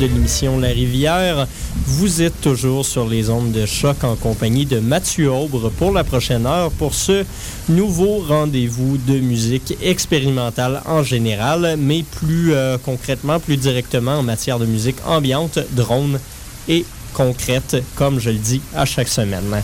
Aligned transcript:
de 0.00 0.06
l'émission 0.06 0.58
La 0.58 0.68
Rivière. 0.68 1.46
Vous 1.84 2.22
êtes 2.22 2.40
toujours 2.40 2.86
sur 2.86 3.06
les 3.06 3.28
ondes 3.28 3.52
de 3.52 3.66
choc 3.66 4.02
en 4.02 4.16
compagnie 4.16 4.64
de 4.64 4.80
Mathieu 4.80 5.30
Aubre 5.30 5.68
pour 5.68 5.92
la 5.92 6.04
prochaine 6.04 6.46
heure 6.46 6.70
pour 6.70 6.94
ce 6.94 7.24
nouveau 7.68 8.24
rendez-vous 8.26 8.96
de 8.96 9.18
musique 9.18 9.76
expérimentale 9.82 10.80
en 10.86 11.02
général, 11.02 11.76
mais 11.78 12.02
plus 12.02 12.54
euh, 12.54 12.78
concrètement, 12.82 13.38
plus 13.38 13.58
directement 13.58 14.14
en 14.14 14.22
matière 14.22 14.58
de 14.58 14.64
musique 14.64 14.96
ambiante, 15.06 15.58
drone 15.72 16.18
et 16.66 16.86
concrète, 17.12 17.76
comme 17.94 18.18
je 18.20 18.30
le 18.30 18.38
dis 18.38 18.62
à 18.74 18.86
chaque 18.86 19.08
semaine. 19.08 19.62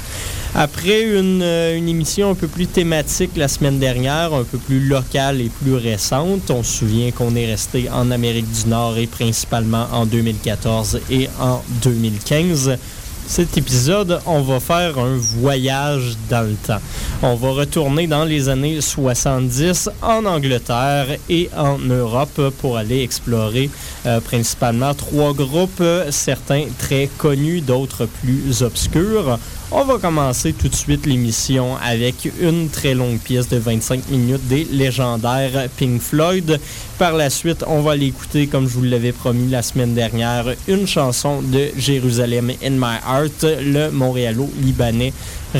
Après 0.59 1.03
une, 1.03 1.43
euh, 1.43 1.77
une, 1.77 1.87
émission 1.87 2.31
un 2.31 2.35
peu 2.35 2.49
plus 2.49 2.67
thématique 2.67 3.33
la 3.37 3.47
semaine 3.47 3.79
dernière, 3.79 4.33
un 4.33 4.43
peu 4.43 4.57
plus 4.57 4.81
locale 4.81 5.43
et 5.43 5.51
plus 5.51 5.75
récente, 5.75 6.51
on 6.51 6.63
se 6.63 6.79
souvient 6.79 7.11
qu'on 7.11 7.37
est 7.37 7.45
resté 7.45 7.91
en 7.91 8.11
Amérique 8.11 8.51
du 8.51 8.71
Nord 8.71 8.97
et 8.97 9.07
principalement 9.07 9.87
en 9.93 10.07
2014 10.07 11.01
et 11.11 11.29
en 11.39 11.63
2015. 11.83 12.79
Cet 13.27 13.59
épisode, 13.59 14.21
on 14.25 14.41
va 14.41 14.59
faire 14.59 14.99
un 14.99 15.17
voyage 15.17 16.17
dans 16.31 16.49
le 16.49 16.55
temps. 16.55 16.81
On 17.23 17.35
va 17.35 17.51
retourner 17.51 18.07
dans 18.07 18.25
les 18.25 18.49
années 18.49 18.81
70 18.81 19.91
en 20.01 20.25
Angleterre 20.25 21.19
et 21.29 21.51
en 21.55 21.77
Europe 21.79 22.41
pour 22.61 22.79
aller 22.79 23.03
explorer 23.03 23.69
euh, 24.07 24.21
principalement 24.21 24.95
trois 24.95 25.35
groupes, 25.35 25.83
certains 26.11 26.65
très 26.79 27.11
connus, 27.19 27.61
d'autres 27.61 28.07
plus 28.07 28.63
obscurs. 28.63 29.39
On 29.79 29.85
va 29.85 29.99
commencer 29.99 30.55
tout 30.55 30.69
de 30.69 30.75
suite 30.75 31.05
l'émission 31.05 31.77
avec 31.77 32.31
une 32.41 32.71
très 32.71 32.95
longue 32.95 33.19
pièce 33.19 33.47
de 33.51 33.59
25 33.59 34.09
minutes 34.09 34.49
des 34.49 34.65
légendaires 34.65 35.69
Pink 35.77 36.01
Floyd. 36.01 36.59
Par 36.99 37.13
la 37.13 37.29
suite, 37.29 37.63
on 37.67 37.83
va 37.83 37.95
l'écouter, 37.95 38.47
comme 38.47 38.67
je 38.67 38.73
vous 38.73 38.85
l'avais 38.85 39.13
promis 39.13 39.51
la 39.51 39.61
semaine 39.61 39.93
dernière, 39.93 40.47
une 40.67 40.87
chanson 40.87 41.43
de 41.43 41.69
Jérusalem 41.77 42.53
in 42.65 42.71
My 42.71 42.97
Heart, 43.07 43.45
le 43.61 43.91
Montréalo-Libanais 43.91 45.13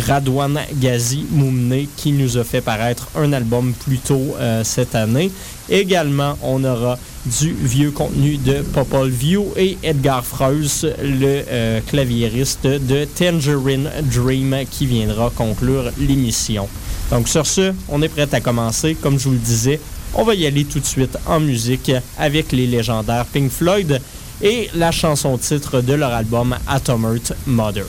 Radwan 0.07 0.61
Ghazi 0.75 1.27
Moumne, 1.31 1.87
qui 1.97 2.13
nous 2.13 2.37
a 2.37 2.45
fait 2.45 2.61
paraître 2.61 3.09
un 3.17 3.33
album 3.33 3.73
plus 3.73 3.99
tôt 3.99 4.35
euh, 4.39 4.63
cette 4.65 4.95
année. 4.95 5.31
Également, 5.69 6.37
on 6.43 6.63
aura 6.65 6.99
du 7.25 7.53
vieux 7.53 7.91
contenu 7.91 8.37
de 8.37 8.63
Popol 8.63 9.09
View 9.09 9.47
et 9.57 9.77
Edgar 9.83 10.25
Freus, 10.25 10.85
le 11.03 11.45
euh, 11.49 11.81
claviériste 11.87 12.67
de 12.67 13.05
Tangerine 13.05 13.91
Dream, 14.03 14.57
qui 14.71 14.87
viendra 14.87 15.31
conclure 15.31 15.91
l'émission. 15.99 16.69
Donc 17.11 17.29
sur 17.29 17.47
ce, 17.47 17.73
on 17.89 18.03
est 18.03 18.09
prêt 18.09 18.29
à 18.33 18.41
commencer. 18.41 18.95
Comme 18.95 19.19
je 19.19 19.25
vous 19.25 19.33
le 19.33 19.39
disais, 19.39 19.81
on 20.15 20.25
va 20.25 20.35
y 20.35 20.47
aller 20.47 20.65
tout 20.65 20.81
de 20.81 20.87
suite 20.87 21.17
en 21.27 21.41
musique 21.41 21.93
avec 22.19 22.53
les 22.53 22.67
légendaires 22.67 23.27
Pink 23.27 23.51
Floyd 23.51 24.01
et 24.43 24.69
la 24.75 24.93
chanson 24.93 25.37
titre 25.39 25.81
de 25.81 25.95
leur 25.95 26.13
album 26.13 26.57
Atom 26.67 27.05
Earth 27.05 27.33
Mother. 27.47 27.87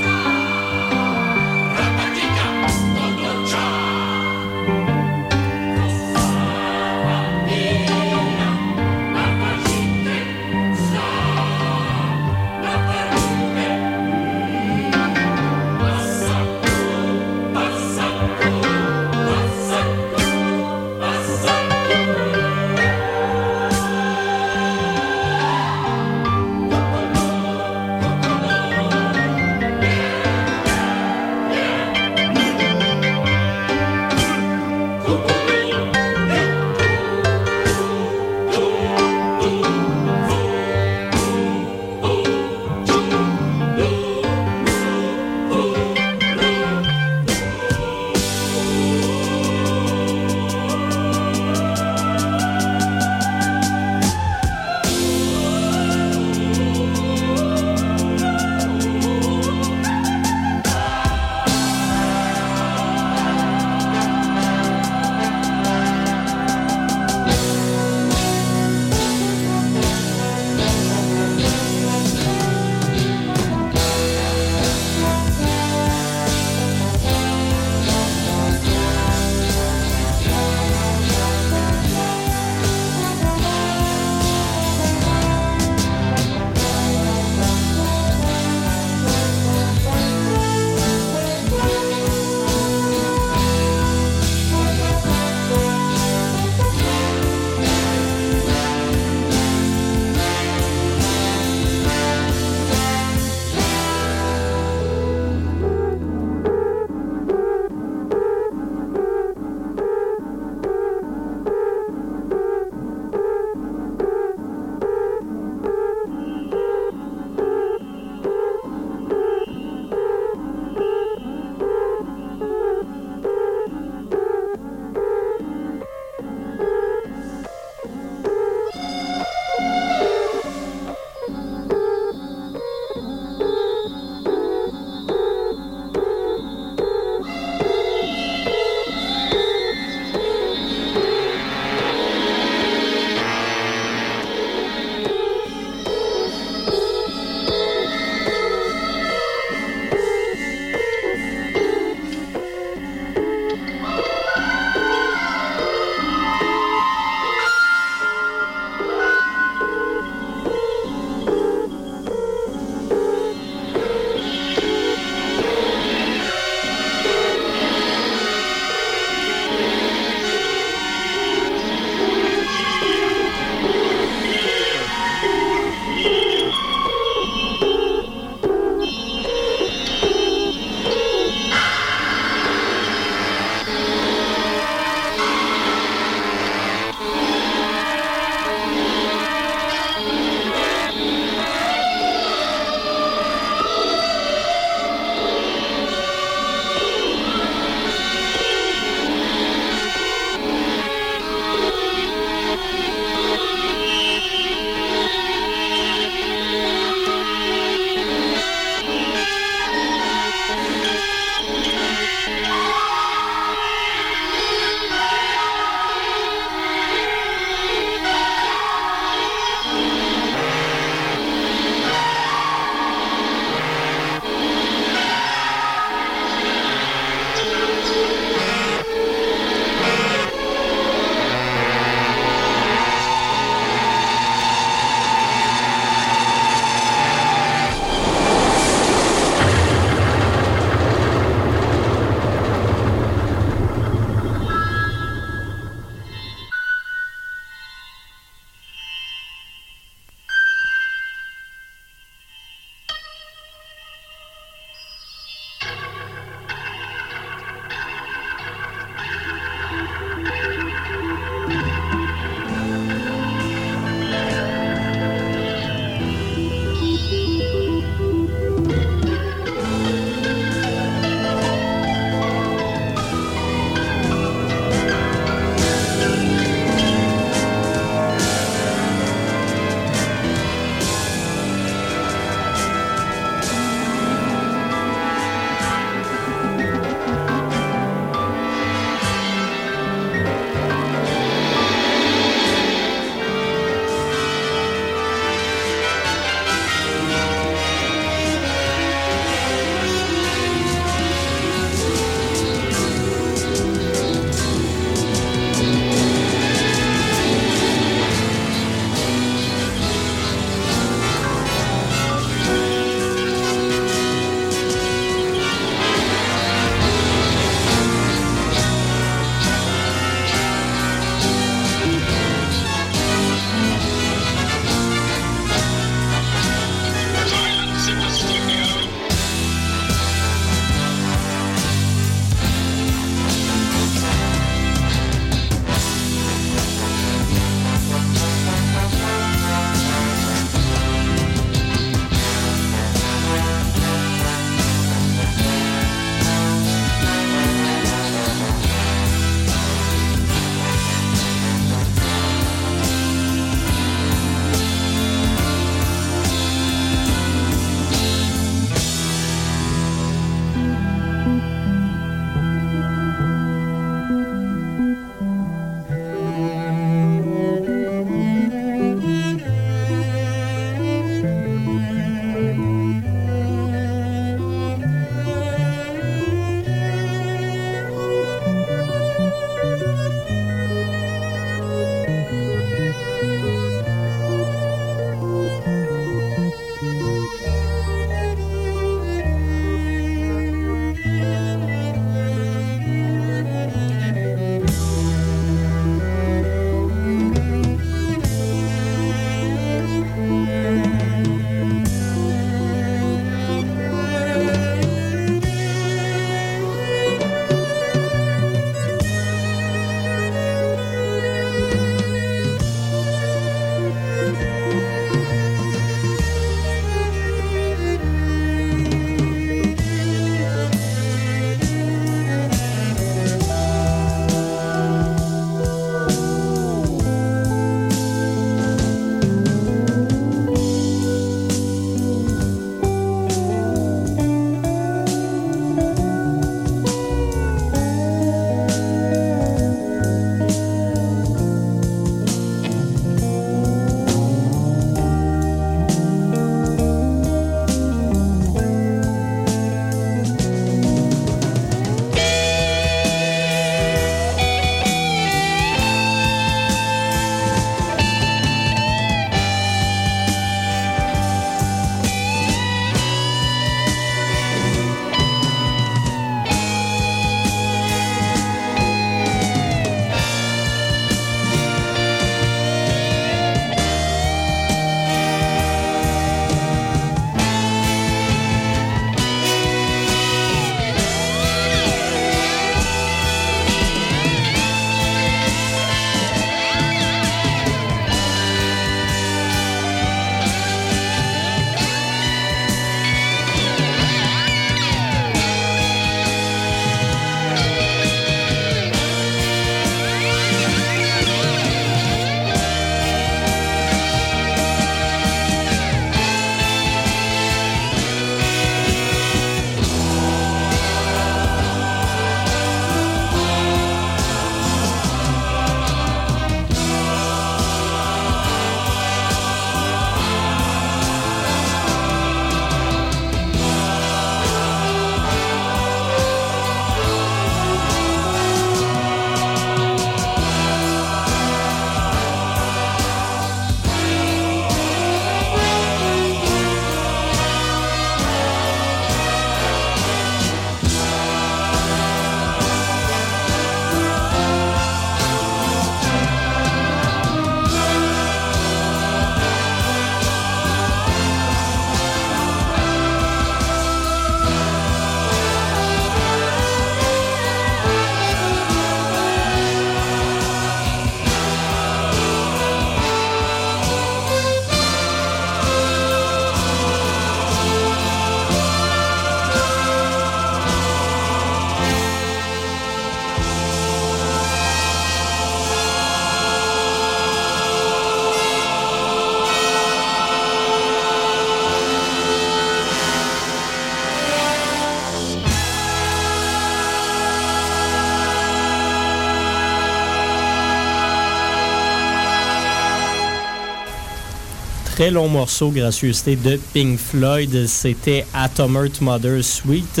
Long 595.10 595.28
morceau 595.28 595.70
gracieuseté 595.70 596.36
de 596.36 596.58
Pink 596.72 596.98
Floyd. 596.98 597.66
C'était 597.66 598.24
Atom 598.32 598.76
Earth 598.76 599.00
Mother 599.00 599.42
Suite, 599.42 600.00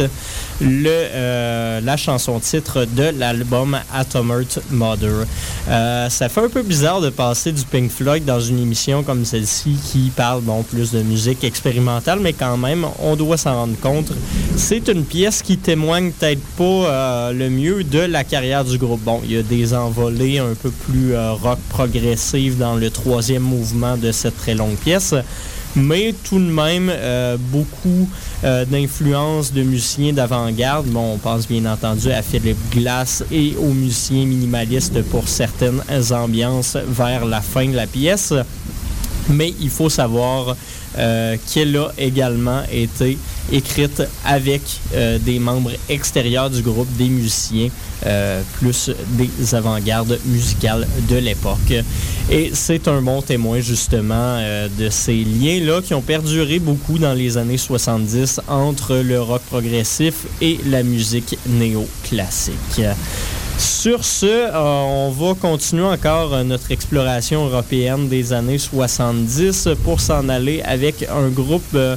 euh, 0.62 1.80
la 1.80 1.96
chanson 1.96 2.38
titre 2.38 2.84
de 2.84 3.10
l'album 3.18 3.76
Atom 3.92 4.30
Earth 4.30 4.60
Mother. 4.70 5.26
Euh, 5.68 6.08
ça 6.08 6.28
fait 6.28 6.42
un 6.42 6.48
peu 6.48 6.62
bizarre 6.62 7.00
de 7.00 7.10
passer 7.10 7.52
du 7.52 7.62
Pink 7.64 7.90
Floyd 7.90 8.24
dans 8.24 8.40
une 8.40 8.60
émission 8.60 9.02
comme 9.02 9.24
celle-ci 9.24 9.76
qui 9.84 10.12
parle 10.14 10.42
bon, 10.42 10.62
plus 10.62 10.92
de 10.92 11.02
musique 11.02 11.44
expérimentale, 11.44 12.20
mais 12.20 12.32
quand 12.32 12.56
même, 12.56 12.86
on 13.00 13.16
doit 13.16 13.36
s'en 13.36 13.54
rendre 13.54 13.78
compte. 13.80 14.12
C'est 14.56 14.88
une 14.88 15.04
pièce 15.04 15.42
qui 15.42 15.58
témoigne 15.58 16.12
peut-être 16.12 16.42
pas 16.56 16.64
euh, 16.64 17.32
le 17.32 17.50
mieux 17.50 17.82
de 17.84 18.00
la 18.00 18.24
carrière 18.24 18.64
du 18.64 18.78
groupe. 18.78 19.02
Bon, 19.02 19.20
il 19.24 19.32
y 19.32 19.38
a 19.38 19.42
des 19.42 19.74
envolées 19.74 20.38
un 20.38 20.54
peu 20.54 20.70
plus 20.70 21.16
rock 21.16 21.58
progressives 21.68 22.58
dans 22.58 22.76
le 22.76 22.90
troisième 22.90 23.42
mouvement 23.42 23.96
de 23.96 24.12
cette 24.12 24.36
très 24.36 24.54
longue 24.54 24.76
pièce 24.76 25.14
mais 25.76 26.14
tout 26.24 26.38
de 26.38 26.50
même 26.50 26.90
euh, 26.90 27.36
beaucoup 27.38 28.08
euh, 28.44 28.64
d'influences 28.64 29.52
de 29.52 29.62
musiciens 29.62 30.12
d'avant-garde. 30.12 30.86
Bon, 30.86 31.14
on 31.14 31.18
pense 31.18 31.48
bien 31.48 31.64
entendu 31.66 32.10
à 32.10 32.22
Philip 32.22 32.56
Glass 32.72 33.24
et 33.30 33.54
aux 33.58 33.72
musiciens 33.72 34.26
minimalistes 34.26 35.02
pour 35.02 35.28
certaines 35.28 35.82
ambiances 36.12 36.76
vers 36.88 37.24
la 37.24 37.40
fin 37.40 37.66
de 37.66 37.76
la 37.76 37.86
pièce. 37.86 38.32
Mais 39.28 39.54
il 39.60 39.70
faut 39.70 39.88
savoir 39.88 40.56
euh, 40.96 41.36
qu'elle 41.52 41.76
a 41.76 41.90
également 41.98 42.62
été 42.70 43.18
écrite 43.50 44.00
avec 44.24 44.62
euh, 44.94 45.18
des 45.18 45.40
membres 45.40 45.72
extérieurs 45.88 46.50
du 46.50 46.62
groupe, 46.62 46.86
des 46.96 47.08
musiciens, 47.08 47.68
euh, 48.06 48.40
plus 48.58 48.92
des 49.10 49.54
avant-gardes 49.56 50.20
musicales 50.26 50.86
de 51.08 51.16
l'époque. 51.16 51.74
Et 52.30 52.52
c'est 52.54 52.86
un 52.86 53.02
bon 53.02 53.22
témoin 53.22 53.58
justement 53.58 54.38
de 54.78 54.88
ces 54.88 55.24
liens-là 55.24 55.82
qui 55.82 55.94
ont 55.94 56.00
perduré 56.00 56.60
beaucoup 56.60 56.98
dans 56.98 57.12
les 57.12 57.36
années 57.36 57.58
70 57.58 58.40
entre 58.46 58.96
le 58.96 59.20
rock 59.20 59.42
progressif 59.42 60.26
et 60.40 60.60
la 60.66 60.82
musique 60.84 61.36
néoclassique. 61.46 62.80
Sur 63.58 64.04
ce, 64.04 64.26
euh, 64.26 64.52
on 64.54 65.10
va 65.10 65.34
continuer 65.34 65.84
encore 65.84 66.34
euh, 66.34 66.42
notre 66.42 66.72
exploration 66.72 67.46
européenne 67.46 68.08
des 68.08 68.32
années 68.32 68.58
70 68.58 69.68
pour 69.84 70.00
s'en 70.00 70.28
aller 70.28 70.60
avec 70.62 71.06
un 71.08 71.28
groupe 71.28 71.62
euh, 71.74 71.96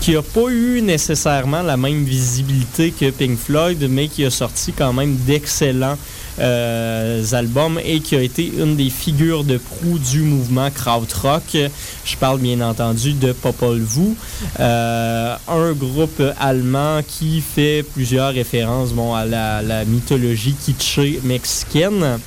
qui 0.00 0.12
n'a 0.12 0.22
pas 0.22 0.48
eu 0.48 0.80
nécessairement 0.80 1.62
la 1.62 1.76
même 1.76 2.04
visibilité 2.04 2.92
que 2.92 3.10
Pink 3.10 3.38
Floyd, 3.38 3.86
mais 3.90 4.08
qui 4.08 4.24
a 4.24 4.30
sorti 4.30 4.72
quand 4.72 4.92
même 4.92 5.16
d'excellents 5.16 5.98
albums 6.38 7.80
et 7.84 8.00
qui 8.00 8.16
a 8.16 8.22
été 8.22 8.46
une 8.46 8.76
des 8.76 8.90
figures 8.90 9.44
de 9.44 9.58
proue 9.58 9.98
du 9.98 10.20
mouvement 10.20 10.70
krautrock. 10.70 11.56
Je 12.04 12.16
parle 12.16 12.40
bien 12.40 12.60
entendu 12.60 13.12
de 13.12 13.32
Popol 13.32 13.78
Vuh, 13.78 14.14
euh, 14.60 15.36
un 15.48 15.72
groupe 15.72 16.22
allemand 16.38 17.00
qui 17.06 17.40
fait 17.40 17.82
plusieurs 17.82 18.32
références 18.32 18.92
bon, 18.92 19.14
à 19.14 19.24
la, 19.24 19.62
la 19.62 19.84
mythologie 19.84 20.54
kitschée 20.54 21.20
mexicaine 21.24 22.18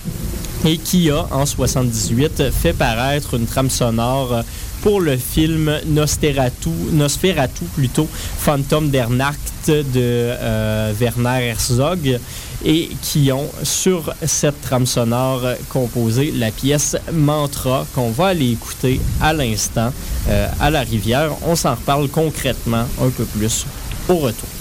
et 0.65 0.77
qui 0.77 1.09
a 1.09 1.25
en 1.31 1.45
78 1.45 2.51
fait 2.51 2.73
paraître 2.73 3.35
une 3.35 3.45
trame 3.45 3.69
sonore 3.69 4.43
pour 4.81 5.01
le 5.01 5.17
film 5.17 5.71
Nosferatu, 5.87 6.69
Nosferatu 6.93 7.65
plutôt, 7.75 8.07
Phantom 8.11 8.89
der 8.89 9.09
Nacht 9.09 9.67
de 9.67 9.83
euh, 9.95 10.93
Werner 10.99 11.49
Herzog 11.49 12.19
et 12.65 12.89
qui 13.01 13.31
ont 13.31 13.49
sur 13.63 14.13
cette 14.25 14.61
trame 14.61 14.85
sonore 14.85 15.41
composé 15.69 16.31
la 16.31 16.51
pièce 16.51 16.97
Mantra 17.11 17.85
qu'on 17.95 18.11
va 18.11 18.27
aller 18.27 18.51
écouter 18.51 18.99
à 19.21 19.33
l'instant 19.33 19.93
euh, 20.27 20.47
à 20.59 20.69
la 20.69 20.81
rivière. 20.81 21.31
On 21.45 21.55
s'en 21.55 21.75
reparle 21.75 22.09
concrètement 22.09 22.85
un 23.01 23.09
peu 23.09 23.25
plus 23.25 23.65
au 24.07 24.15
retour. 24.15 24.58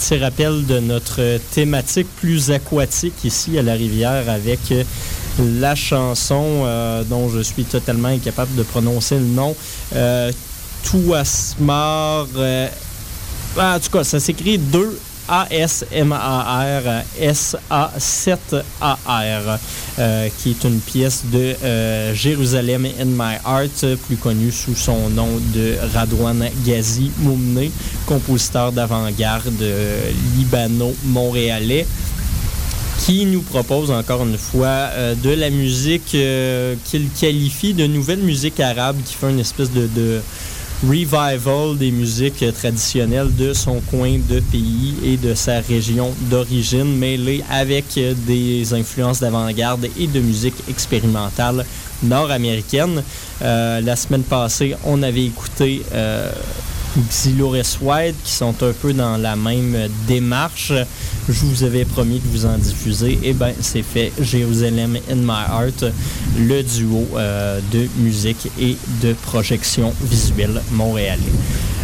Petit 0.00 0.16
rappel 0.16 0.64
de 0.64 0.78
notre 0.80 1.38
thématique 1.52 2.06
plus 2.16 2.50
aquatique 2.50 3.22
ici 3.22 3.58
à 3.58 3.62
la 3.62 3.74
rivière 3.74 4.30
avec 4.30 4.58
la 5.38 5.74
chanson 5.74 6.64
dont 7.10 7.28
je 7.28 7.40
suis 7.40 7.64
totalement 7.64 8.08
incapable 8.08 8.54
de 8.56 8.62
prononcer 8.62 9.16
le 9.16 9.26
nom. 9.26 9.54
Touasmar. 10.84 12.26
en 13.58 13.78
tout 13.78 13.90
cas, 13.92 14.04
ça 14.04 14.20
s'écrit 14.20 14.56
2 14.56 14.98
ASMAR 15.30 16.82
SA7AR, 17.20 18.62
euh, 19.98 20.28
qui 20.38 20.50
est 20.50 20.64
une 20.64 20.80
pièce 20.80 21.22
de 21.32 21.54
euh, 21.62 22.12
Jérusalem 22.14 22.84
in 22.98 23.04
My 23.04 23.36
Heart, 23.46 23.94
plus 24.06 24.16
connue 24.16 24.50
sous 24.50 24.74
son 24.74 25.08
nom 25.10 25.28
de 25.54 25.76
Radwan 25.94 26.48
Ghazi 26.66 27.12
Moumne, 27.18 27.70
compositeur 28.06 28.72
d'avant-garde 28.72 29.62
euh, 29.62 30.10
libano-montréalais 30.36 31.86
qui 33.06 33.24
nous 33.24 33.42
propose 33.42 33.90
encore 33.92 34.24
une 34.24 34.36
fois 34.36 34.88
de 35.22 35.30
la 35.30 35.48
musique 35.48 36.04
qu'il 36.04 37.08
qualifie 37.18 37.72
de 37.72 37.86
nouvelle 37.86 38.18
musique 38.18 38.60
arabe 38.60 38.96
qui 39.06 39.14
fait 39.14 39.30
une 39.30 39.40
espèce 39.40 39.70
de 39.70 40.20
revival 40.82 41.76
des 41.76 41.90
musiques 41.90 42.44
traditionnelles 42.54 43.34
de 43.34 43.52
son 43.52 43.80
coin 43.80 44.18
de 44.18 44.40
pays 44.40 44.94
et 45.04 45.16
de 45.16 45.34
sa 45.34 45.60
région 45.60 46.14
d'origine, 46.30 46.96
mêlées 46.96 47.44
avec 47.50 47.84
des 48.26 48.72
influences 48.72 49.20
d'avant-garde 49.20 49.86
et 49.98 50.06
de 50.06 50.20
musique 50.20 50.54
expérimentale 50.68 51.66
nord-américaine. 52.02 53.02
Euh, 53.42 53.80
la 53.80 53.96
semaine 53.96 54.22
passée, 54.22 54.74
on 54.84 55.02
avait 55.02 55.26
écouté 55.26 55.82
euh, 55.92 56.32
Xylores 56.96 57.78
White 57.80 58.16
qui 58.24 58.32
sont 58.32 58.54
un 58.62 58.72
peu 58.72 58.92
dans 58.92 59.16
la 59.16 59.36
même 59.36 59.76
démarche. 60.06 60.72
Je 61.28 61.44
vous 61.44 61.62
avais 61.64 61.84
promis 61.84 62.18
de 62.18 62.28
vous 62.28 62.46
en 62.46 62.58
diffuser. 62.58 63.12
Et 63.22 63.30
eh 63.30 63.32
bien, 63.32 63.52
c'est 63.60 63.82
fait. 63.82 64.12
Jérusalem 64.20 64.98
in 65.10 65.16
My 65.16 65.44
Heart, 65.48 65.84
le 66.38 66.62
duo 66.62 67.06
euh, 67.14 67.60
de 67.72 67.86
musique 67.98 68.48
et 68.60 68.76
de 69.02 69.12
projection 69.12 69.92
visuelle 70.02 70.60
montréalais. 70.72 71.22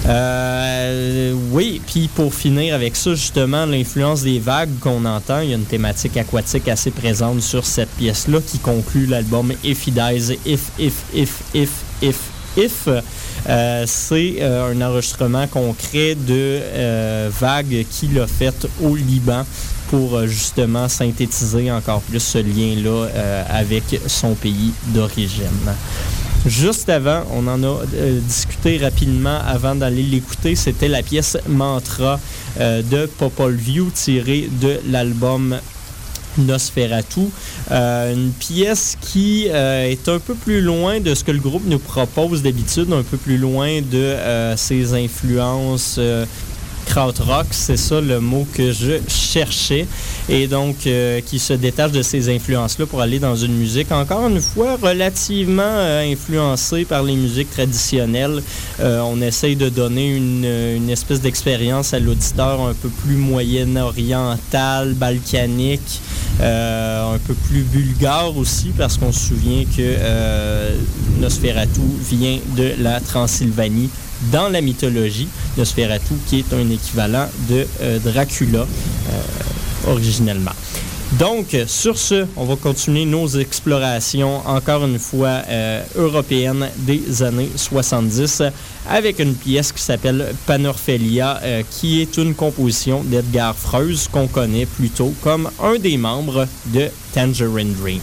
Euh, 0.09 1.35
oui, 1.51 1.81
puis 1.85 2.09
pour 2.09 2.33
finir 2.33 2.75
avec 2.75 2.95
ça, 2.95 3.15
justement, 3.15 3.67
l'influence 3.67 4.23
des 4.23 4.39
vagues 4.39 4.79
qu'on 4.81 5.05
entend, 5.05 5.41
il 5.41 5.51
y 5.51 5.53
a 5.53 5.57
une 5.57 5.65
thématique 5.65 6.17
aquatique 6.17 6.69
assez 6.69 6.91
présente 6.91 7.43
sur 7.43 7.67
cette 7.67 7.91
pièce-là 7.91 8.39
qui 8.41 8.59
conclut 8.59 9.07
l'album 9.07 9.53
If 9.65 9.87
He 9.87 9.91
Dies, 9.91 10.39
If, 10.47 10.71
If, 10.79 11.03
If, 11.15 11.43
If, 11.55 11.71
If, 12.03 12.17
If. 12.57 12.89
Euh, 13.49 13.85
c'est 13.87 14.37
euh, 14.41 14.73
un 14.73 14.81
enregistrement 14.83 15.47
concret 15.47 16.17
de 16.17 16.61
euh, 16.63 17.31
Vague 17.33 17.87
qu'il 17.91 18.19
a 18.19 18.27
fait 18.27 18.67
au 18.83 18.97
Liban 18.97 19.45
pour 19.89 20.27
justement 20.27 20.89
synthétiser 20.89 21.71
encore 21.71 22.01
plus 22.01 22.19
ce 22.19 22.39
lien-là 22.39 23.07
avec 23.49 23.85
son 24.09 24.35
pays 24.35 24.73
d'origine. 24.89 25.47
Juste 26.45 26.89
avant, 26.89 27.23
on 27.33 27.47
en 27.47 27.63
a 27.63 27.85
discuté 28.21 28.79
rapidement 28.79 29.39
avant 29.47 29.77
d'aller 29.77 30.03
l'écouter, 30.03 30.57
c'était 30.57 30.89
la 30.89 31.05
pièce 31.05 31.39
Mantra 31.47 32.19
de 32.59 33.07
Popol 33.07 33.55
View 33.55 33.89
tirée 33.95 34.49
de 34.61 34.81
l'album 34.89 35.57
Nosferatu. 36.39 37.21
Euh, 37.71 38.15
une 38.15 38.31
pièce 38.31 38.97
qui 39.01 39.49
euh, 39.49 39.91
est 39.91 40.09
un 40.09 40.19
peu 40.19 40.35
plus 40.35 40.61
loin 40.61 41.01
de 41.01 41.15
ce 41.15 41.25
que 41.25 41.33
le 41.33 41.39
groupe 41.39 41.65
nous 41.67 41.79
propose 41.79 42.43
d'habitude, 42.43 42.93
un 42.93 43.03
peu 43.03 43.17
plus 43.17 43.39
loin 43.39 43.81
de 43.81 43.99
euh, 43.99 44.57
ses 44.57 44.95
influences 44.95 45.99
krautrock, 46.87 47.47
c'est 47.51 47.77
ça 47.77 48.01
le 48.01 48.21
mot 48.21 48.47
que 48.55 48.73
je 48.73 48.95
cherchais, 49.09 49.87
et 50.29 50.47
donc 50.47 50.89
qui 51.27 51.39
se 51.39 51.53
détache 51.53 51.93
de 51.93 52.03
ces 52.03 52.35
influences-là 52.35 52.87
pour 52.87 53.01
aller 53.01 53.19
dans 53.19 53.37
une 53.37 53.57
musique 53.57 53.93
encore 53.93 54.29
une 54.29 54.41
fois 54.41 54.77
relativement 54.81 55.63
influencée 55.63 56.85
par 56.85 57.03
les 57.03 57.17
musiques 57.17 57.51
traditionnelles. 57.51 58.43
on 58.81 59.21
essaye 59.21 59.57
de 59.57 59.69
donner 59.69 60.17
une, 60.17 60.89
espèce 60.91 61.21
d'expérience 61.21 61.93
à 61.93 61.99
l'auditeur 61.99 62.61
un 62.61 62.75
peu 62.75 62.89
plus 62.89 63.17
moyen-orientale, 63.17 64.95
balkanique. 64.95 66.01
Euh, 66.41 67.15
un 67.15 67.19
peu 67.19 67.33
plus 67.33 67.63
bulgare 67.63 68.37
aussi, 68.37 68.73
parce 68.77 68.99
qu'on 68.99 69.11
se 69.11 69.29
souvient 69.29 69.65
que 69.65 69.79
euh, 69.81 70.77
Nosferatu 71.19 71.81
vient 72.11 72.39
de 72.57 72.73
la 72.79 73.01
Transylvanie 73.01 73.89
dans 74.33 74.49
la 74.49 74.61
mythologie. 74.61 75.29
Nosferatu 75.57 76.15
qui 76.27 76.41
est 76.41 76.53
un 76.53 76.69
équivalent 76.71 77.29
de 77.49 77.67
euh, 77.81 77.99
Dracula 77.99 78.67
originellement. 79.87 80.53
Donc, 81.13 81.57
sur 81.67 81.97
ce, 81.97 82.27
on 82.37 82.45
va 82.45 82.57
continuer 82.57 83.07
nos 83.07 83.27
explorations, 83.29 84.47
encore 84.47 84.85
une 84.85 84.99
fois, 84.99 85.41
euh, 85.49 85.83
européennes 85.95 86.69
des 86.79 87.23
années 87.23 87.49
70, 87.55 88.43
avec 88.89 89.21
une 89.21 89.35
pièce 89.35 89.73
qui 89.73 89.83
s'appelle 89.83 90.35
Panorphelia, 90.47 91.41
euh, 91.43 91.63
qui 91.71 92.03
est 92.03 92.19
une 92.19 92.35
composition 92.35 93.03
d'Edgar 93.03 93.55
Freuse, 93.57 94.09
qu'on 94.09 94.27
connaît 94.27 94.67
plutôt 94.67 95.15
comme 95.23 95.49
un 95.63 95.79
des 95.79 95.97
membres 95.97 96.47
de 96.67 96.91
Tangerine 97.15 97.73
Dream. 97.75 98.03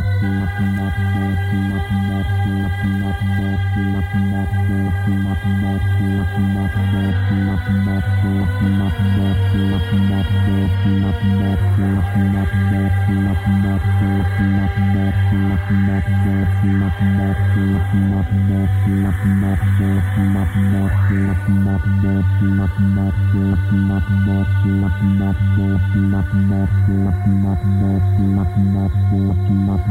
Not 29.71 29.90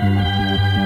Mm-hmm. 0.00 0.77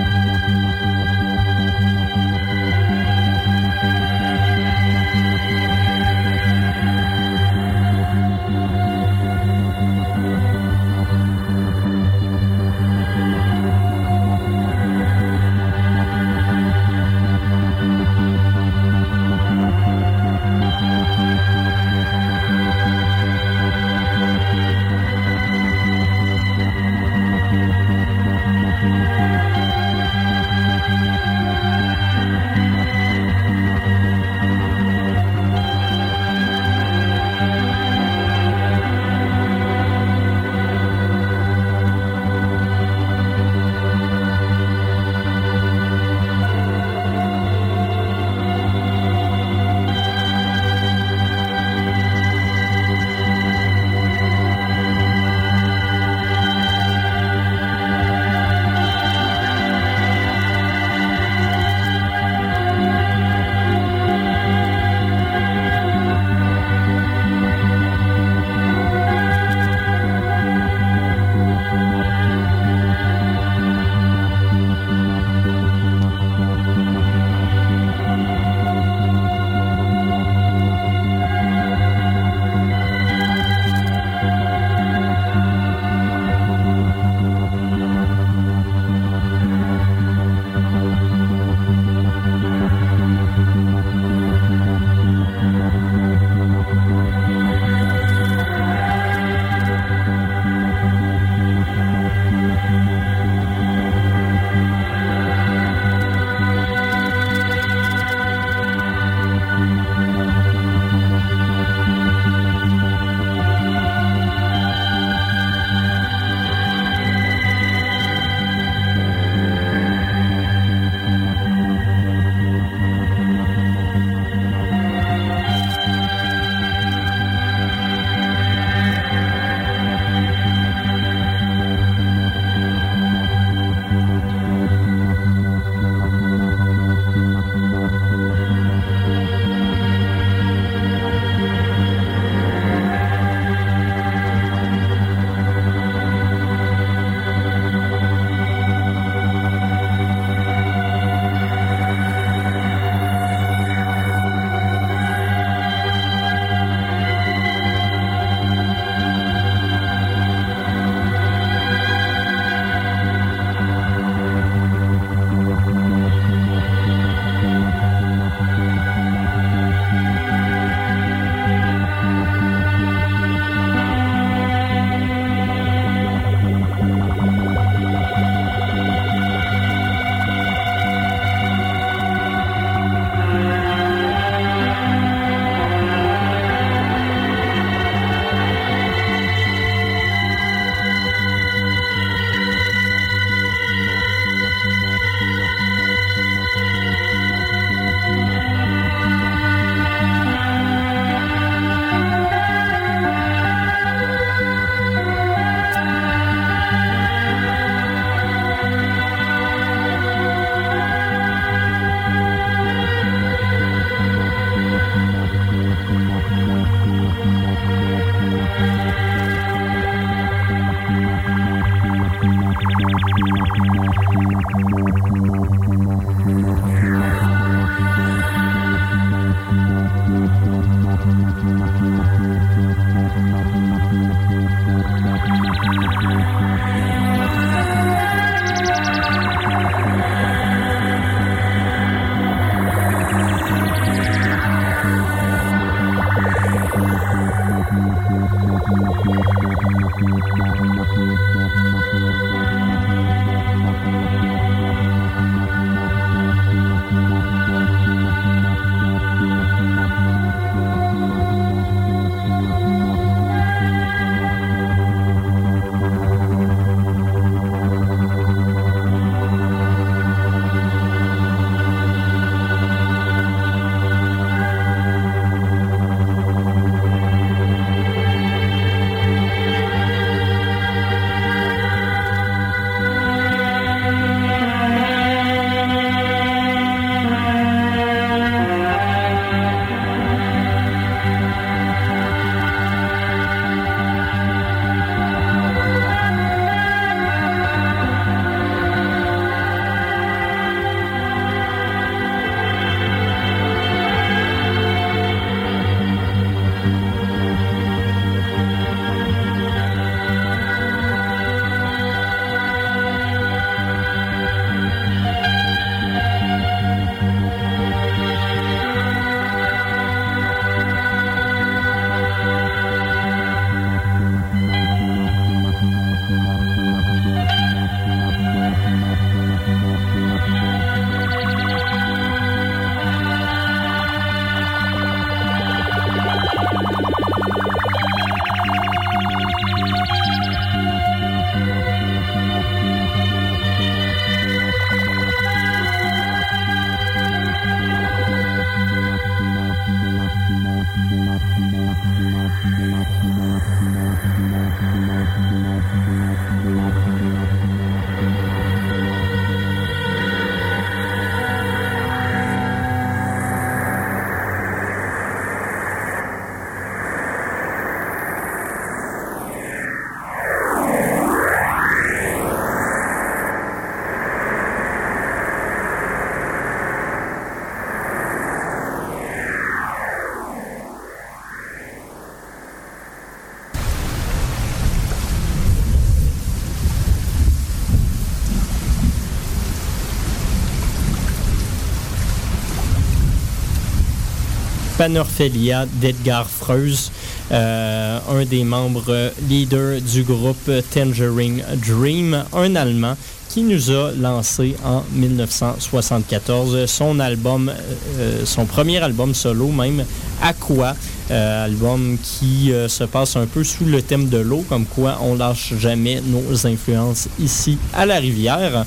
Panorphelia 394.83 395.65
d'Edgar 395.81 396.29
Freuse, 396.29 396.91
euh, 397.31 398.01
un 398.11 398.25
des 398.25 398.43
membres 398.43 399.13
leaders 399.29 399.81
du 399.81 400.03
groupe 400.03 400.51
Tangerine 400.75 401.45
Dream, 401.65 402.25
un 402.33 402.57
Allemand 402.57 402.97
qui 403.29 403.45
nous 403.45 403.71
a 403.71 403.93
lancé 403.93 404.57
en 404.65 404.83
1974 404.93 406.67
son 406.67 406.99
album, 406.99 407.53
euh, 408.01 408.23
son 408.25 408.45
premier 408.45 408.79
album 408.79 409.15
solo 409.15 409.53
même, 409.53 409.85
Aqua, 410.21 410.75
euh, 411.13 411.45
album 411.45 411.97
qui 412.03 412.51
se 412.67 412.83
passe 412.83 413.15
un 413.15 413.27
peu 413.27 413.45
sous 413.45 413.65
le 413.65 413.83
thème 413.83 414.09
de 414.09 414.19
l'eau, 414.19 414.45
comme 414.49 414.67
quoi 414.67 414.99
on 415.01 415.15
lâche 415.15 415.55
jamais 415.61 416.03
nos 416.05 416.45
influences 416.45 417.07
ici 417.21 417.57
à 417.73 417.87
la 417.87 418.01
rivière. 418.01 418.67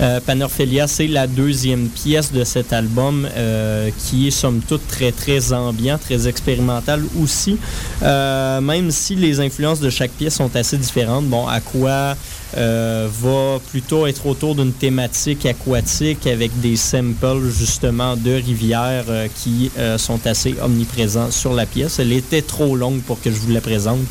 Euh, 0.00 0.20
c'est 0.86 1.06
la 1.06 1.26
deuxième 1.26 1.88
pièce 1.88 2.32
de 2.32 2.44
cet 2.44 2.72
album 2.72 3.26
euh, 3.36 3.90
qui 3.98 4.28
est 4.28 4.30
somme 4.30 4.60
toute 4.66 4.86
très 4.86 5.12
très 5.12 5.52
ambiant, 5.52 5.98
très 5.98 6.28
expérimental 6.28 7.02
aussi. 7.20 7.58
Euh, 8.02 8.60
même 8.60 8.90
si 8.90 9.14
les 9.14 9.40
influences 9.40 9.80
de 9.80 9.90
chaque 9.90 10.10
pièce 10.10 10.34
sont 10.34 10.54
assez 10.54 10.76
différentes. 10.76 11.26
Bon, 11.26 11.46
Aqua 11.46 12.16
va 12.54 13.58
plutôt 13.70 14.06
être 14.06 14.26
autour 14.26 14.54
d'une 14.54 14.72
thématique 14.72 15.44
aquatique 15.44 16.26
avec 16.26 16.58
des 16.60 16.76
samples 16.76 17.50
justement 17.50 18.16
de 18.16 18.32
rivières 18.32 19.04
qui 19.34 19.70
sont 19.98 20.26
assez 20.26 20.54
omniprésents 20.62 21.30
sur 21.30 21.52
la 21.52 21.66
pièce. 21.66 21.98
Elle 21.98 22.12
était 22.12 22.42
trop 22.42 22.74
longue 22.76 23.02
pour 23.02 23.20
que 23.20 23.30
je 23.30 23.36
vous 23.36 23.52
la 23.52 23.60
présente 23.60 24.06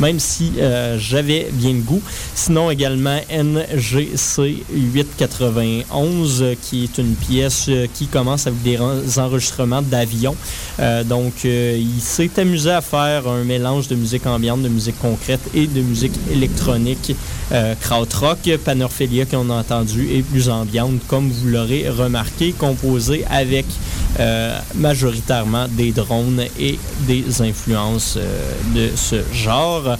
même 0.00 0.18
si 0.18 0.52
euh, 0.58 0.98
j'avais 0.98 1.48
bien 1.52 1.72
le 1.72 1.80
goût. 1.80 2.02
Sinon 2.34 2.70
également 2.70 3.18
NGC 3.30 4.64
891, 4.72 6.44
qui 6.62 6.84
est 6.84 6.98
une 6.98 7.14
pièce 7.14 7.66
euh, 7.68 7.86
qui 7.92 8.06
commence 8.06 8.46
avec 8.46 8.62
des 8.62 8.78
enregistrements 9.18 9.82
d'avions. 9.82 10.36
Euh, 10.80 11.04
donc, 11.04 11.44
il 11.44 12.00
s'est 12.00 12.30
amusé 12.38 12.70
à 12.70 12.80
faire 12.80 13.28
un 13.28 13.44
mélange 13.44 13.88
de 13.88 13.94
musique 13.94 14.26
ambiante, 14.26 14.62
de 14.62 14.68
musique 14.68 14.98
concrète 14.98 15.40
et 15.54 15.66
de 15.66 15.82
musique 15.82 16.14
électronique 16.32 17.14
krautrock. 17.80 18.38
Panorphelia 18.64 19.24
qu'on 19.26 19.50
a 19.50 19.54
entendu 19.54 20.08
est 20.12 20.22
plus 20.22 20.48
ambiante, 20.48 21.00
comme 21.08 21.30
vous 21.30 21.48
l'aurez 21.48 21.88
remarqué, 21.88 22.52
composée 22.52 23.24
avec 23.28 23.66
majoritairement 24.74 25.66
des 25.68 25.92
drones 25.92 26.44
et 26.58 26.78
des 27.06 27.42
influences 27.42 28.18
de 28.74 28.90
ce 28.94 29.22
genre. 29.32 29.96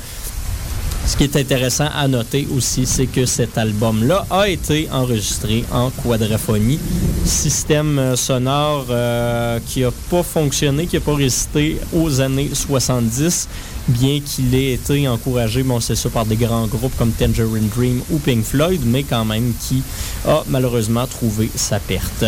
Ce 1.11 1.17
qui 1.17 1.25
est 1.25 1.37
intéressant 1.37 1.89
à 1.93 2.07
noter 2.07 2.47
aussi, 2.55 2.87
c'est 2.87 3.07
que 3.07 3.27
cet 3.27 3.59
album-là 3.59 4.27
a 4.31 4.49
été 4.49 4.89
enregistré 4.93 5.65
en 5.73 5.91
quadraphonie. 5.91 6.79
Système 7.25 7.99
euh, 7.99 8.17
sonore 8.17 8.87
euh, 8.91 9.59
qui 9.67 9.81
n'a 9.81 9.91
pas 10.09 10.23
fonctionné, 10.23 10.87
qui 10.87 10.97
n'a 10.97 11.01
pas 11.01 11.17
résisté 11.17 11.79
aux 11.93 12.21
années 12.21 12.51
70 12.53 13.49
bien 13.91 14.21
qu'il 14.21 14.55
ait 14.55 14.73
été 14.73 15.07
encouragé, 15.09 15.63
bon, 15.63 15.81
c'est 15.81 15.95
ça, 15.95 16.09
par 16.09 16.27
des 16.27 16.37
grands 16.37 16.67
groupes 16.67 16.97
comme 16.97 17.13
Tangerine 17.13 17.69
Dream 17.69 18.01
ou 18.11 18.19
Pink 18.19 18.45
Floyd, 18.45 18.81
mais 18.85 19.03
quand 19.03 19.25
même 19.25 19.53
qui 19.69 19.83
a 20.27 20.43
malheureusement 20.49 21.07
trouvé 21.07 21.51
sa 21.55 21.79
perte. 21.79 22.25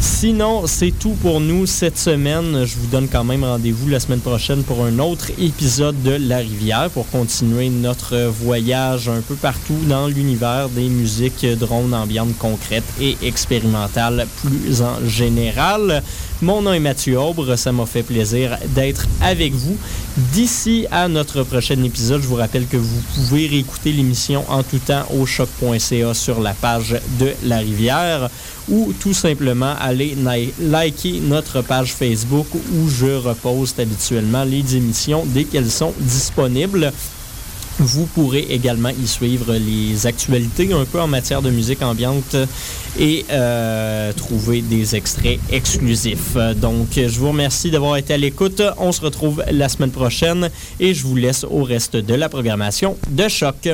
Sinon, 0.00 0.66
c'est 0.66 0.90
tout 0.90 1.16
pour 1.22 1.40
nous 1.40 1.66
cette 1.66 1.98
semaine. 1.98 2.64
Je 2.64 2.76
vous 2.76 2.86
donne 2.86 3.08
quand 3.08 3.24
même 3.24 3.44
rendez-vous 3.44 3.88
la 3.88 4.00
semaine 4.00 4.20
prochaine 4.20 4.62
pour 4.62 4.84
un 4.84 4.98
autre 4.98 5.30
épisode 5.38 6.00
de 6.02 6.12
La 6.12 6.38
Rivière 6.38 6.90
pour 6.90 7.08
continuer 7.08 7.68
notre 7.70 8.26
voyage 8.26 9.08
un 9.08 9.20
peu 9.20 9.34
partout 9.34 9.78
dans 9.88 10.06
l'univers 10.06 10.68
des 10.68 10.88
musiques 10.88 11.46
drones 11.58 11.94
ambiantes 11.94 12.36
concrètes 12.38 12.84
et 13.00 13.16
expérimentales 13.22 14.26
plus 14.42 14.82
en 14.82 15.06
général. 15.06 16.02
Mon 16.42 16.62
nom 16.62 16.72
est 16.72 16.80
Mathieu 16.80 17.18
Aubre, 17.18 17.56
ça 17.56 17.72
m'a 17.72 17.86
fait 17.86 18.02
plaisir 18.02 18.58
d'être 18.74 19.06
avec 19.22 19.54
vous 19.54 19.78
D'ici 20.16 20.86
à 20.92 21.08
notre 21.08 21.42
prochain 21.42 21.82
épisode, 21.82 22.22
je 22.22 22.28
vous 22.28 22.36
rappelle 22.36 22.68
que 22.68 22.76
vous 22.76 23.02
pouvez 23.16 23.48
réécouter 23.48 23.90
l'émission 23.90 24.44
en 24.48 24.62
tout 24.62 24.78
temps 24.78 25.04
au 25.12 25.26
choc.ca 25.26 26.14
sur 26.14 26.40
la 26.40 26.54
page 26.54 26.94
de 27.18 27.32
La 27.42 27.58
Rivière 27.58 28.30
ou 28.68 28.92
tout 29.00 29.12
simplement 29.12 29.74
aller 29.80 30.16
liker 30.60 31.18
notre 31.20 31.62
page 31.62 31.92
Facebook 31.94 32.46
où 32.54 32.88
je 32.88 33.16
reposte 33.16 33.80
habituellement 33.80 34.44
les 34.44 34.76
émissions 34.76 35.24
dès 35.26 35.42
qu'elles 35.42 35.70
sont 35.70 35.92
disponibles. 35.98 36.92
Vous 37.78 38.06
pourrez 38.06 38.46
également 38.50 38.90
y 38.90 39.06
suivre 39.06 39.54
les 39.54 40.06
actualités 40.06 40.72
un 40.72 40.84
peu 40.84 41.00
en 41.00 41.08
matière 41.08 41.42
de 41.42 41.50
musique 41.50 41.82
ambiante 41.82 42.36
et 42.98 43.24
euh, 43.30 44.12
trouver 44.12 44.62
des 44.62 44.94
extraits 44.94 45.40
exclusifs. 45.50 46.36
Donc, 46.56 46.88
je 46.94 47.18
vous 47.18 47.28
remercie 47.28 47.70
d'avoir 47.70 47.96
été 47.96 48.14
à 48.14 48.16
l'écoute. 48.16 48.62
On 48.78 48.92
se 48.92 49.00
retrouve 49.00 49.42
la 49.50 49.68
semaine 49.68 49.90
prochaine 49.90 50.50
et 50.78 50.94
je 50.94 51.02
vous 51.04 51.16
laisse 51.16 51.44
au 51.44 51.64
reste 51.64 51.96
de 51.96 52.14
la 52.14 52.28
programmation 52.28 52.96
de 53.10 53.28
Choc. 53.28 53.68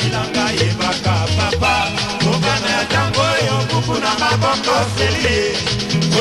Bilanga 0.00 0.44
yebaka 0.58 1.14
papa. 1.36 1.74
Mokana 2.24 2.68
ya 2.76 2.82
ntango 2.84 3.20
oyo 3.34 3.54
buku 3.70 3.94
na 4.04 4.10
maboko 4.20 4.74
seli. 4.96 5.38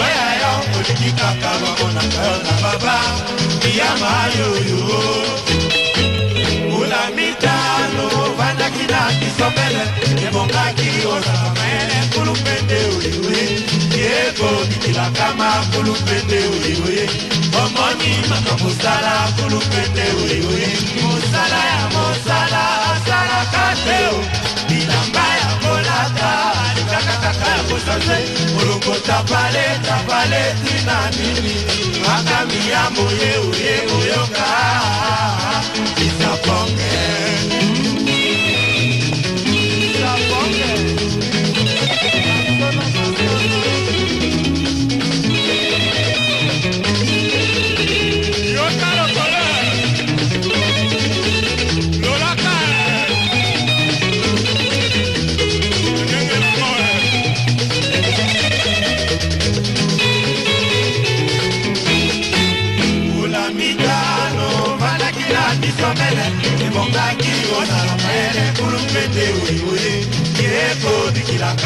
Oya 0.02 0.26
yo 0.42 0.52
olingi 0.78 1.12
kaka 1.20 1.52
bamonaka 1.62 2.22
yo 2.30 2.36
na 2.46 2.54
baba 2.64 2.96
biyama 3.62 4.12
yoyo 4.38 4.82
mbula 6.68 7.02
mitano 7.16 8.06
vandaki 8.38 8.86
na 8.92 9.02
kisomele. 9.20 9.84
Ebongaki 10.28 10.90
ozala 11.14 11.50
mayele 11.58 11.98
kulupende 12.14 12.80
oyoye 12.96 13.44
yekobikilaka 14.04 15.28
makulupende 15.40 16.40
oyoye 16.54 17.06
omoni 17.62 18.12
makambo 18.30 18.68
osala 18.68 19.14
kulupende 19.38 20.06
oyoye 20.22 20.70
mosala 21.04 21.60
ya 21.72 21.82
mosala 21.94 22.64
asalaka 22.92 23.53
te 23.76 23.98
o. 24.14 24.18
Bilamba 24.70 25.26
ya 25.42 25.52
kolata 25.62 26.30
alikaka 26.70 27.16
kaka 27.24 27.50
ya 27.58 27.64
kosanze 27.70 28.18
molongo 28.54 28.96
tapale 29.08 29.66
tapale 29.88 30.44
tina 30.64 30.98
nini. 31.18 31.56
Makami 32.06 32.62
ya 32.72 32.84
moye 32.96 33.32
oye 33.48 33.76
koyoka 33.90 34.48
isaponge 36.06 36.94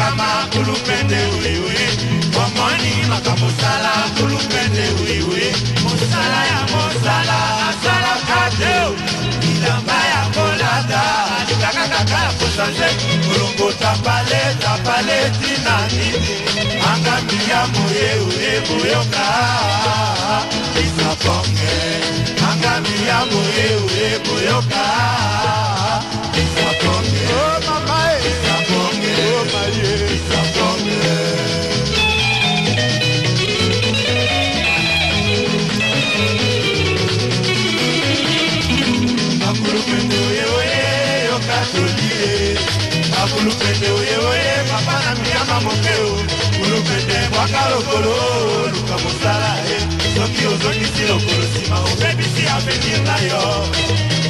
yekodikilakama 0.08 0.48
kulupende 0.52 1.16
oyoye 1.16 1.88
omoni 2.36 3.08
makambo 3.08 3.46
osala 3.46 3.92
kulupende 4.16 4.84
oyoye 5.02 5.52
mosala 5.82 6.40
ya 6.50 6.60
mosala 6.72 7.38
asalaka 7.68 8.40
te 8.58 8.74
bilamba 9.40 9.98
ya 10.12 10.22
kolata 10.34 11.02
alikaka 11.38 11.88
kaka 11.88 12.18
ya 12.24 12.32
kosanze 12.38 12.88
kolongo 13.26 13.72
tapale 13.72 14.40
tapale 14.60 15.30
tina 15.40 15.76
nini 15.92 16.36
angambi 16.92 17.38
ya 17.50 17.66
moye 17.66 18.08
oye 18.28 18.60
koyoka 18.66 19.26
isaponge 20.82 21.76
angami 22.50 23.06
ya 23.08 23.18
moye 23.30 23.66
oye 23.84 24.18
koyoka 24.26 25.67
kulupende 47.38 47.54
bwaka 47.54 47.70
lokolo 47.70 48.14
luka 48.72 48.96
mosala 49.04 49.56
ye 49.68 49.78
soki 50.14 50.46
ozongisi 50.46 51.02
lokolo 51.08 51.44
nsima 51.44 51.78
obebisi 51.80 52.42
avenir 52.48 53.00
na 53.04 53.16
yo. 53.28 53.42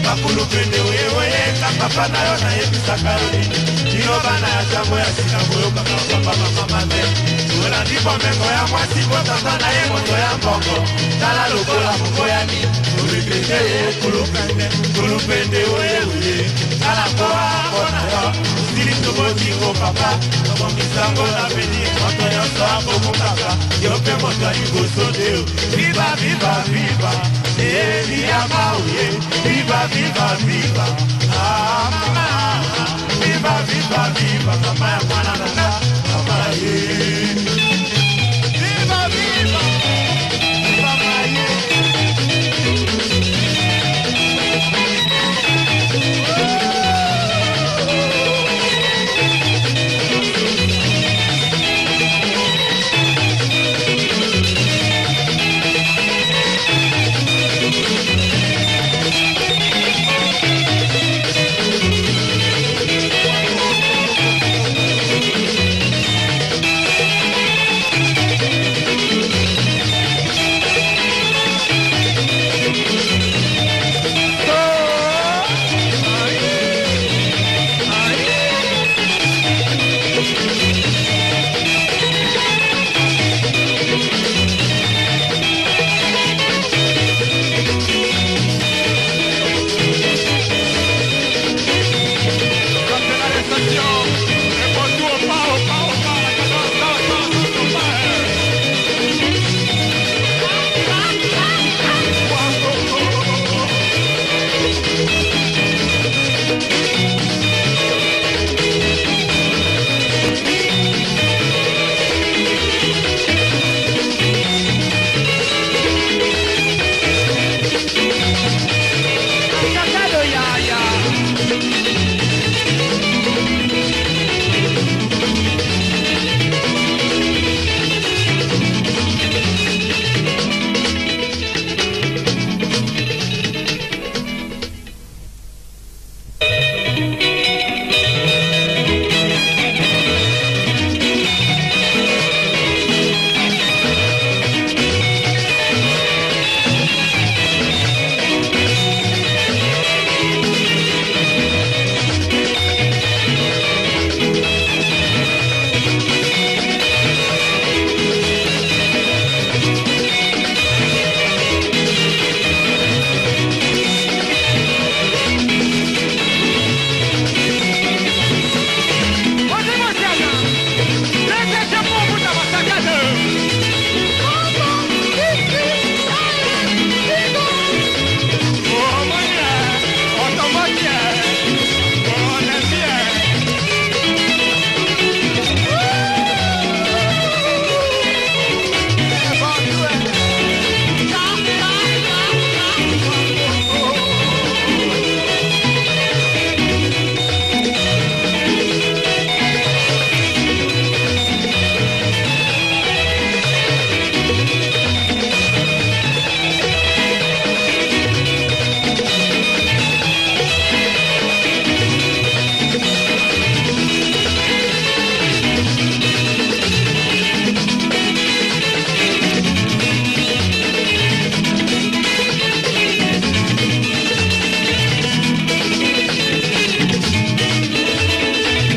Makulupende 0.05 0.81
oye 0.81 1.07
oye 1.19 1.41
ka 1.61 1.69
papa 1.79 2.09
na 2.09 2.21
yo 2.29 2.37
nayebisaka 2.43 3.13
yo 3.13 3.29
nini? 3.33 3.59
Bino 3.93 4.21
bana 4.25 4.49
ya 4.49 4.63
ntango 4.63 4.99
ya 4.99 5.07
sika 5.17 5.39
boyokaka 5.49 5.97
papa 6.09 6.33
mamama 6.37 6.81
te 6.91 7.48
olandi 7.67 7.97
bomengo 8.05 8.47
ya 8.57 8.63
mwasi 8.71 9.01
botata 9.11 9.53
na 9.61 9.69
ye 9.77 9.83
moto 9.91 10.15
ya 10.25 10.31
mbongo 10.39 10.77
tala 11.21 11.45
lokola 11.49 11.93
mokoyani 12.01 12.61
olipende 13.03 13.59
ye 13.71 13.83
kulupende 14.01 14.67
kulupende 14.95 15.59
oye 15.77 15.99
oye. 16.13 16.37
Tala 16.81 17.05
mpoa 17.13 17.45
mpona 17.69 18.01
yo 18.13 18.23
osili 18.59 18.95
tobotingo 19.05 19.71
papa. 19.81 20.11
Tobomisango 20.47 21.25
na 21.37 21.45
peni 21.55 21.81
moto 22.01 22.25
nyonso 22.33 22.65
akobungaka 22.75 23.51
yo 23.83 23.91
mpe 23.99 24.13
moto 24.23 24.45
ya 24.45 24.53
liboso 24.53 25.05
te 25.17 25.29
viva 25.77 26.07
viva 26.21 26.53
viva. 26.73 27.13
Eliyama 27.59 28.63
oye 28.79 29.07
viva 29.45 29.81
viva 29.93 30.27
viva. 30.47 30.87
Ah, 31.41 31.91
mama. 31.93 32.27
Viva 33.21 33.55
viva 33.69 34.03
viva. 34.17 34.53
Mama 34.65 34.89
ya 34.95 35.01
mwana 35.09 35.33
nanga 35.41 35.69
mama 36.09 36.39
ye 36.63 37.48